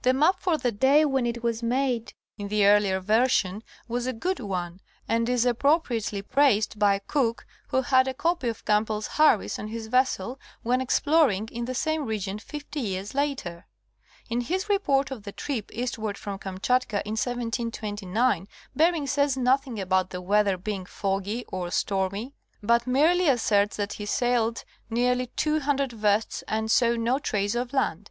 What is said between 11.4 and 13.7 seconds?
in the same region fifty years later.